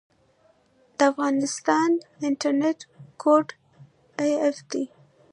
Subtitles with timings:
[0.97, 1.89] د افغانستان
[2.27, 2.79] انټرنیټ
[3.21, 3.47] کوډ
[4.45, 4.83] af دی